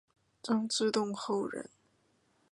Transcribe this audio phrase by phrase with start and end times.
[0.41, 1.69] 张之洞后人。